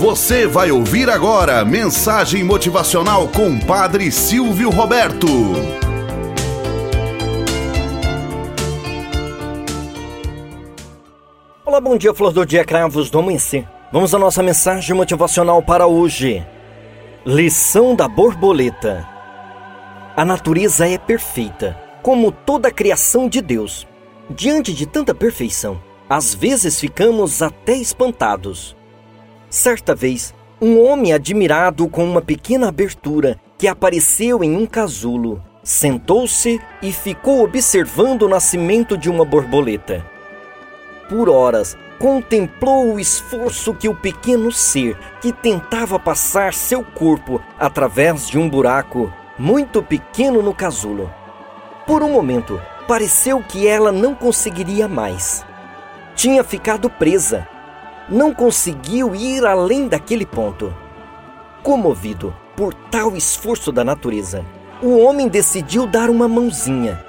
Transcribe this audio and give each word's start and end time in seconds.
Você 0.00 0.46
vai 0.46 0.70
ouvir 0.70 1.10
agora 1.10 1.62
mensagem 1.62 2.42
motivacional 2.42 3.28
com 3.28 3.60
Padre 3.60 4.10
Silvio 4.10 4.70
Roberto. 4.70 5.26
Olá, 11.66 11.78
bom 11.82 11.98
dia, 11.98 12.14
flor 12.14 12.32
do 12.32 12.46
dia, 12.46 12.64
cravos 12.64 13.10
do 13.10 13.18
amanhecer. 13.18 13.68
Vamos 13.92 14.14
à 14.14 14.18
nossa 14.18 14.42
mensagem 14.42 14.96
motivacional 14.96 15.62
para 15.62 15.86
hoje. 15.86 16.46
Lição 17.26 17.94
da 17.94 18.08
borboleta. 18.08 19.06
A 20.16 20.24
natureza 20.24 20.88
é 20.88 20.96
perfeita, 20.96 21.78
como 22.02 22.32
toda 22.32 22.68
a 22.68 22.72
criação 22.72 23.28
de 23.28 23.42
Deus. 23.42 23.86
Diante 24.30 24.72
de 24.72 24.86
tanta 24.86 25.14
perfeição, 25.14 25.78
às 26.08 26.34
vezes 26.34 26.80
ficamos 26.80 27.42
até 27.42 27.74
espantados. 27.74 28.79
Certa 29.50 29.96
vez, 29.96 30.32
um 30.60 30.80
homem 30.80 31.12
admirado 31.12 31.88
com 31.88 32.04
uma 32.04 32.22
pequena 32.22 32.68
abertura 32.68 33.36
que 33.58 33.66
apareceu 33.66 34.44
em 34.44 34.56
um 34.56 34.64
casulo 34.64 35.42
sentou-se 35.62 36.60
e 36.80 36.92
ficou 36.92 37.42
observando 37.42 38.22
o 38.22 38.28
nascimento 38.28 38.96
de 38.96 39.10
uma 39.10 39.24
borboleta. 39.24 40.06
Por 41.08 41.28
horas, 41.28 41.76
contemplou 41.98 42.94
o 42.94 43.00
esforço 43.00 43.74
que 43.74 43.88
o 43.88 43.94
pequeno 43.94 44.50
ser, 44.52 44.96
que 45.20 45.32
tentava 45.32 45.98
passar 45.98 46.54
seu 46.54 46.82
corpo 46.82 47.42
através 47.58 48.28
de 48.28 48.38
um 48.38 48.48
buraco 48.48 49.12
muito 49.36 49.82
pequeno 49.82 50.40
no 50.40 50.54
casulo. 50.54 51.12
Por 51.86 52.02
um 52.02 52.12
momento, 52.12 52.60
pareceu 52.86 53.42
que 53.42 53.66
ela 53.66 53.90
não 53.90 54.14
conseguiria 54.14 54.86
mais. 54.86 55.44
Tinha 56.14 56.44
ficado 56.44 56.88
presa 56.88 57.46
não 58.10 58.34
conseguiu 58.34 59.14
ir 59.14 59.46
além 59.46 59.86
daquele 59.86 60.26
ponto. 60.26 60.74
Comovido 61.62 62.34
por 62.56 62.74
tal 62.74 63.16
esforço 63.16 63.70
da 63.70 63.84
natureza, 63.84 64.44
o 64.82 64.98
homem 64.98 65.28
decidiu 65.28 65.86
dar 65.86 66.10
uma 66.10 66.26
mãozinha. 66.26 67.04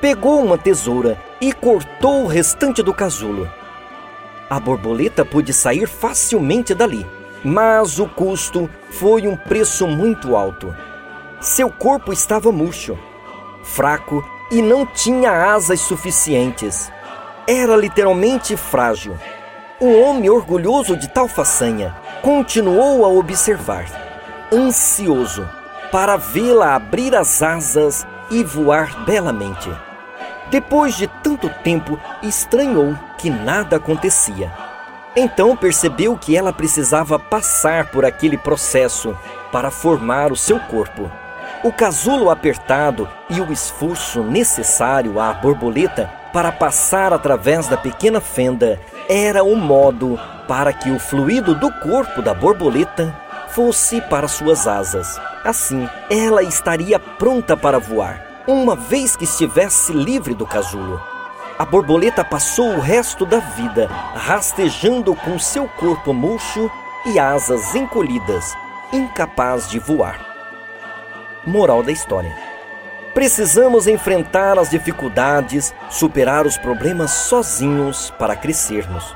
Pegou 0.00 0.44
uma 0.44 0.58
tesoura 0.58 1.18
e 1.40 1.52
cortou 1.52 2.24
o 2.24 2.26
restante 2.26 2.82
do 2.82 2.92
casulo. 2.92 3.48
A 4.50 4.60
borboleta 4.60 5.24
pôde 5.24 5.52
sair 5.52 5.86
facilmente 5.86 6.74
dali, 6.74 7.06
mas 7.42 7.98
o 7.98 8.06
custo 8.06 8.68
foi 8.90 9.26
um 9.26 9.36
preço 9.36 9.86
muito 9.86 10.36
alto. 10.36 10.74
Seu 11.40 11.70
corpo 11.70 12.12
estava 12.12 12.52
murcho, 12.52 12.98
fraco 13.62 14.22
e 14.50 14.60
não 14.60 14.84
tinha 14.84 15.52
asas 15.54 15.80
suficientes. 15.80 16.90
Era 17.46 17.76
literalmente 17.76 18.56
frágil. 18.56 19.16
O 19.84 20.00
homem, 20.00 20.30
orgulhoso 20.30 20.96
de 20.96 21.06
tal 21.08 21.28
façanha, 21.28 21.94
continuou 22.22 23.04
a 23.04 23.08
observar, 23.08 23.84
ansioso 24.50 25.46
para 25.92 26.16
vê-la 26.16 26.74
abrir 26.74 27.14
as 27.14 27.42
asas 27.42 28.06
e 28.30 28.42
voar 28.42 29.04
belamente. 29.04 29.70
Depois 30.48 30.94
de 30.94 31.06
tanto 31.06 31.50
tempo, 31.62 32.00
estranhou 32.22 32.98
que 33.18 33.28
nada 33.28 33.76
acontecia. 33.76 34.50
Então 35.14 35.54
percebeu 35.54 36.16
que 36.16 36.34
ela 36.34 36.50
precisava 36.50 37.18
passar 37.18 37.90
por 37.90 38.06
aquele 38.06 38.38
processo 38.38 39.14
para 39.52 39.70
formar 39.70 40.32
o 40.32 40.36
seu 40.36 40.58
corpo. 40.60 41.12
O 41.62 41.70
casulo 41.70 42.30
apertado 42.30 43.06
e 43.28 43.38
o 43.38 43.52
esforço 43.52 44.22
necessário 44.22 45.20
à 45.20 45.34
borboleta 45.34 46.23
para 46.34 46.50
passar 46.50 47.12
através 47.12 47.68
da 47.68 47.76
pequena 47.76 48.20
fenda 48.20 48.80
era 49.08 49.44
o 49.44 49.54
modo 49.54 50.18
para 50.48 50.72
que 50.72 50.90
o 50.90 50.98
fluido 50.98 51.54
do 51.54 51.70
corpo 51.74 52.20
da 52.20 52.34
borboleta 52.34 53.16
fosse 53.50 54.00
para 54.00 54.26
suas 54.26 54.66
asas. 54.66 55.20
Assim, 55.44 55.88
ela 56.10 56.42
estaria 56.42 56.98
pronta 56.98 57.56
para 57.56 57.78
voar, 57.78 58.42
uma 58.48 58.74
vez 58.74 59.14
que 59.14 59.22
estivesse 59.22 59.92
livre 59.92 60.34
do 60.34 60.44
casulo. 60.44 61.00
A 61.56 61.64
borboleta 61.64 62.24
passou 62.24 62.74
o 62.74 62.80
resto 62.80 63.24
da 63.24 63.38
vida 63.38 63.86
rastejando 63.86 65.14
com 65.14 65.38
seu 65.38 65.68
corpo 65.68 66.12
murcho 66.12 66.68
e 67.06 67.16
asas 67.16 67.76
encolhidas, 67.76 68.56
incapaz 68.92 69.70
de 69.70 69.78
voar. 69.78 70.18
Moral 71.46 71.80
da 71.84 71.92
história 71.92 72.53
Precisamos 73.14 73.86
enfrentar 73.86 74.58
as 74.58 74.70
dificuldades, 74.70 75.72
superar 75.88 76.46
os 76.46 76.58
problemas 76.58 77.12
sozinhos 77.12 78.12
para 78.18 78.34
crescermos. 78.34 79.14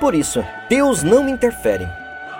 Por 0.00 0.14
isso, 0.14 0.42
Deus 0.70 1.02
não 1.02 1.28
interfere. 1.28 1.86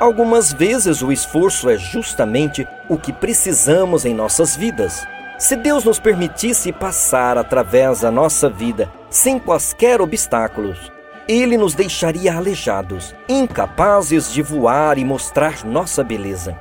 Algumas 0.00 0.52
vezes 0.52 1.02
o 1.02 1.12
esforço 1.12 1.68
é 1.68 1.76
justamente 1.76 2.66
o 2.88 2.96
que 2.96 3.12
precisamos 3.12 4.06
em 4.06 4.14
nossas 4.14 4.56
vidas. 4.56 5.06
Se 5.38 5.54
Deus 5.54 5.84
nos 5.84 5.98
permitisse 5.98 6.72
passar 6.72 7.36
através 7.36 8.00
da 8.00 8.10
nossa 8.10 8.48
vida 8.48 8.90
sem 9.10 9.38
quaisquer 9.38 10.00
obstáculos, 10.00 10.90
Ele 11.28 11.58
nos 11.58 11.74
deixaria 11.74 12.34
aleijados, 12.34 13.14
incapazes 13.28 14.32
de 14.32 14.40
voar 14.40 14.96
e 14.96 15.04
mostrar 15.04 15.62
nossa 15.62 16.02
beleza. 16.02 16.58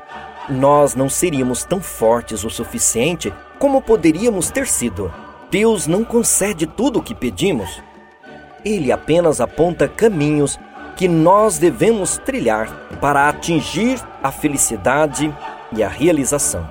Nós 0.50 0.94
não 0.94 1.10
seríamos 1.10 1.64
tão 1.64 1.82
fortes 1.82 2.44
o 2.44 2.50
suficiente 2.50 3.34
como 3.60 3.82
poderíamos 3.82 4.50
ter 4.50 4.68
sido. 4.68 5.14
Deus 5.50 5.88
não 5.88 6.04
concede 6.04 6.66
tudo 6.66 7.00
o 7.00 7.02
que 7.02 7.16
pedimos. 7.16 7.82
Ele 8.64 8.92
apenas 8.92 9.40
aponta 9.40 9.88
caminhos 9.88 10.60
que 10.96 11.08
nós 11.08 11.58
devemos 11.58 12.18
trilhar 12.18 12.70
para 13.00 13.28
atingir 13.28 14.00
a 14.24 14.32
felicidade 14.32 15.34
e 15.72 15.84
a 15.84 15.88
realização. 15.88 16.68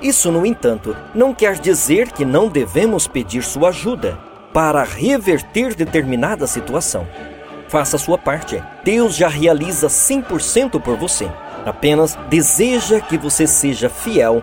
Isso, 0.00 0.30
no 0.30 0.46
entanto, 0.46 0.96
não 1.14 1.34
quer 1.34 1.58
dizer 1.58 2.12
que 2.12 2.24
não 2.24 2.48
devemos 2.48 3.08
pedir 3.08 3.42
sua 3.42 3.70
ajuda 3.70 4.18
para 4.52 4.84
reverter 4.84 5.74
determinada 5.74 6.46
situação. 6.46 7.06
Faça 7.68 7.98
sua 7.98 8.16
parte. 8.16 8.62
Deus 8.84 9.16
já 9.16 9.28
realiza 9.28 9.88
100% 9.88 10.80
por 10.80 10.96
você. 10.96 11.30
Apenas 11.66 12.16
deseja 12.30 13.00
que 13.00 13.18
você 13.18 13.46
seja 13.46 13.90
fiel 13.90 14.42